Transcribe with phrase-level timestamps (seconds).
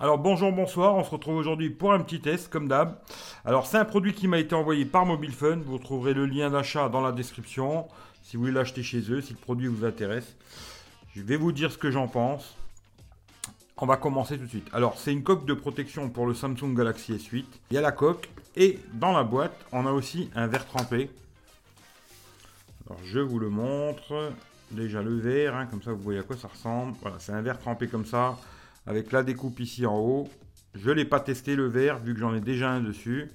[0.00, 2.98] Alors bonjour, bonsoir, on se retrouve aujourd'hui pour un petit test comme d'hab.
[3.44, 6.50] Alors c'est un produit qui m'a été envoyé par Mobile Fun, vous trouverez le lien
[6.50, 7.86] d'achat dans la description
[8.20, 10.34] si vous voulez l'acheter chez eux, si le produit vous intéresse.
[11.14, 12.56] Je vais vous dire ce que j'en pense.
[13.76, 14.66] On va commencer tout de suite.
[14.72, 17.44] Alors c'est une coque de protection pour le Samsung Galaxy S8.
[17.70, 21.08] Il y a la coque et dans la boîte on a aussi un verre trempé.
[22.88, 24.32] Alors je vous le montre.
[24.72, 26.96] Déjà le verre, hein, comme ça vous voyez à quoi ça ressemble.
[27.00, 28.36] Voilà, c'est un verre trempé comme ça
[28.86, 30.28] avec la découpe ici en haut.
[30.74, 33.30] Je ne l'ai pas testé le verre vu que j'en ai déjà un dessus.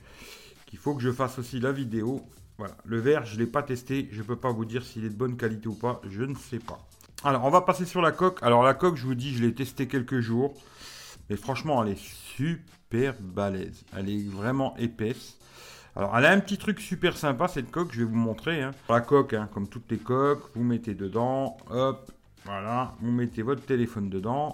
[0.66, 2.22] Qu'il faut que je fasse aussi la vidéo.
[2.58, 4.10] Voilà, le verre je ne l'ai pas testé.
[4.12, 6.02] Je ne peux pas vous dire s'il est de bonne qualité ou pas.
[6.10, 6.86] Je ne sais pas.
[7.24, 8.42] Alors on va passer sur la coque.
[8.44, 10.54] Alors la coque je vous dis je l'ai testé quelques jours.
[11.30, 13.84] Mais franchement elle est super balèze.
[13.96, 15.40] Elle est vraiment épaisse.
[15.96, 18.62] Alors, elle a un petit truc super sympa, cette coque, je vais vous montrer.
[18.62, 18.72] Hein.
[18.88, 22.12] La coque, hein, comme toutes les coques, vous mettez dedans, hop,
[22.46, 24.54] voilà, vous mettez votre téléphone dedans,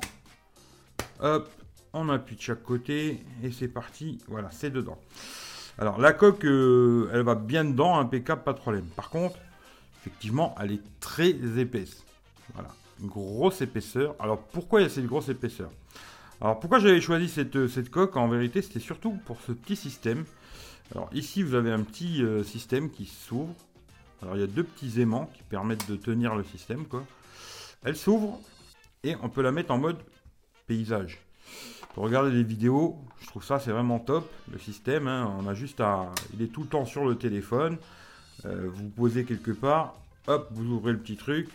[1.21, 1.49] Hop,
[1.94, 4.19] on appuie de chaque côté et c'est parti.
[4.27, 4.99] Voilà, c'est dedans.
[5.77, 8.85] Alors la coque, euh, elle va bien dedans, impeccable, pas de problème.
[8.95, 9.38] Par contre,
[9.99, 12.03] effectivement, elle est très épaisse.
[12.53, 12.69] Voilà,
[13.02, 14.16] grosse épaisseur.
[14.19, 15.69] Alors pourquoi il y a cette grosse épaisseur?
[16.41, 18.17] Alors pourquoi j'avais choisi cette, euh, coque?
[18.17, 20.25] En vérité, c'était surtout pour ce petit système.
[20.94, 23.53] Alors ici, vous avez un petit euh, système qui s'ouvre.
[24.22, 26.85] Alors il y a deux petits aimants qui permettent de tenir le système.
[27.83, 28.39] Elle s'ouvre
[29.03, 29.97] et on peut la mettre en mode
[30.67, 31.19] paysage.
[31.94, 35.07] Pour regarder les vidéos, je trouve ça c'est vraiment top le système.
[35.07, 35.33] Hein.
[35.39, 37.77] on a juste à, il est tout le temps sur le téléphone.
[38.45, 39.95] Euh, vous posez quelque part,
[40.27, 41.49] hop, vous ouvrez le petit truc,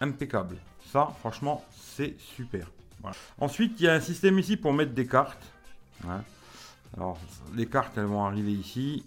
[0.00, 0.56] impeccable.
[0.92, 2.70] Ça, franchement, c'est super.
[3.38, 5.44] Ensuite, il y a un système ici pour mettre des cartes.
[6.06, 6.22] Hein.
[6.96, 7.18] Alors,
[7.54, 9.04] les cartes, elles vont arriver ici.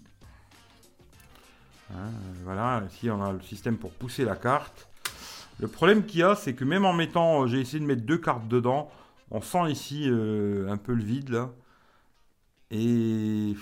[1.92, 2.10] Hein,
[2.44, 4.88] voilà, ici on a le système pour pousser la carte.
[5.60, 8.02] Le problème qu'il y a, c'est que même en mettant, euh, j'ai essayé de mettre
[8.02, 8.90] deux cartes dedans,
[9.30, 11.50] on sent ici euh, un peu le vide là.
[12.70, 13.54] Et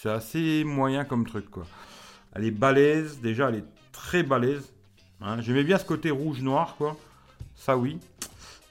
[0.00, 1.66] c'est assez moyen comme truc quoi.
[2.34, 4.72] Elle est balèze, déjà elle est très balèze.
[5.20, 5.40] Hein.
[5.42, 6.96] J'aimais bien ce côté rouge-noir quoi.
[7.54, 8.00] Ça oui.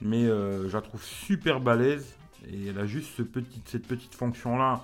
[0.02, 2.16] Mais euh, je la trouve super balèze.
[2.52, 3.12] Et elle a juste
[3.66, 4.82] cette petite fonction là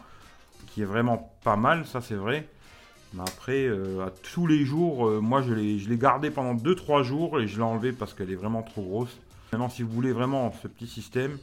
[0.68, 2.48] qui est vraiment pas mal, ça c'est vrai.
[3.14, 7.40] Mais après, euh, à tous les jours, euh, moi je l'ai gardé pendant 2-3 jours
[7.40, 9.18] et je l'ai enlevé parce qu'elle est vraiment trop grosse.
[9.52, 11.38] Maintenant, si vous voulez vraiment ce petit système,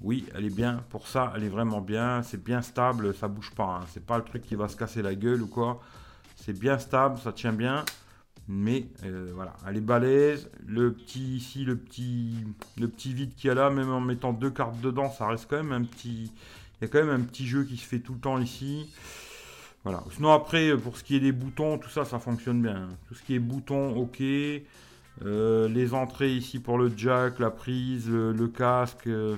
[0.00, 0.84] oui, elle est bien.
[0.90, 2.22] Pour ça, elle est vraiment bien.
[2.22, 3.80] C'est bien stable, ça bouge pas.
[3.80, 3.86] Hein.
[3.88, 5.80] C'est pas le truc qui va se casser la gueule ou quoi.
[6.36, 7.84] C'est bien stable, ça tient bien.
[8.46, 10.50] Mais euh, voilà, elle est balèze.
[10.66, 12.34] Le petit ici, le petit,
[12.78, 15.46] le petit vide qu'il y a là, même en mettant deux cartes dedans, ça reste
[15.48, 16.30] quand même un petit.
[16.80, 18.90] Il y a quand même un petit jeu qui se fait tout le temps ici.
[19.84, 20.02] Voilà.
[20.12, 22.88] Sinon après, pour ce qui est des boutons, tout ça, ça fonctionne bien.
[23.06, 24.22] Tout ce qui est boutons, ok.
[25.22, 29.36] Euh, les entrées ici pour le jack, la prise, le, casque, euh,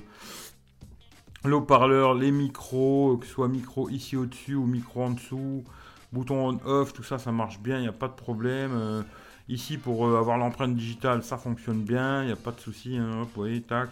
[1.43, 5.63] l'eau-parleur, les micros, que ce soit micro ici au-dessus ou micro en dessous,
[6.11, 8.71] bouton on-off, tout ça, ça marche bien, il n'y a pas de problème.
[8.73, 9.03] Euh,
[9.49, 12.97] ici, pour avoir l'empreinte digitale, ça fonctionne bien, il n'y a pas de souci.
[12.97, 13.89] Hein, hop, voyez, tac.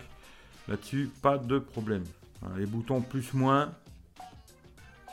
[0.68, 2.04] Là-dessus, pas de problème.
[2.58, 3.72] les boutons plus-moins,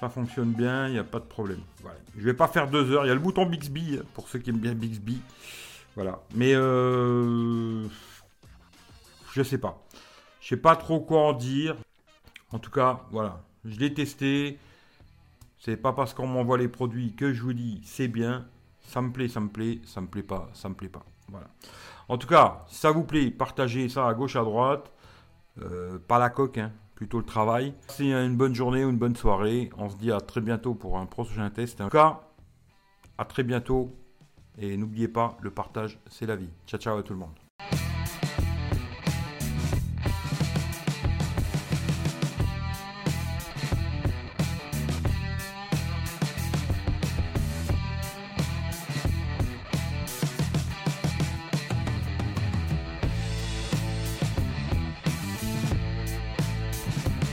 [0.02, 1.60] ça fonctionne bien, il n'y a pas de problème.
[1.80, 1.96] Voilà.
[2.18, 3.04] Je vais pas faire deux heures.
[3.04, 5.22] Il y a le bouton Bixby pour ceux qui aiment bien Bixby.
[5.94, 6.20] Voilà.
[6.34, 7.86] Mais euh,
[9.32, 9.80] je sais pas.
[10.40, 11.76] Je sais pas trop quoi en dire.
[12.50, 13.44] En tout cas, voilà.
[13.64, 14.58] Je l'ai testé.
[15.60, 18.48] C'est pas parce qu'on m'envoie les produits que je vous dis c'est bien.
[18.80, 21.04] Ça me plaît, ça me plaît, ça me plaît pas, ça me plaît pas.
[21.28, 21.46] Voilà.
[22.08, 24.90] En tout cas, si ça vous plaît, partagez ça à gauche, à droite.
[25.60, 27.74] Euh, pas la coque, hein plutôt le travail.
[27.88, 29.70] C'est une bonne journée ou une bonne soirée.
[29.76, 31.80] On se dit à très bientôt pour un prochain test.
[31.80, 32.20] En tout cas,
[33.18, 33.92] à très bientôt.
[34.56, 36.50] Et n'oubliez pas, le partage, c'est la vie.
[36.64, 37.41] Ciao, ciao à tout le monde.